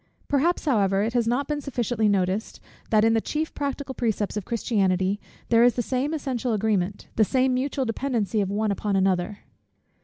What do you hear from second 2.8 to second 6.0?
that in the chief practical precepts of Christianity, there is the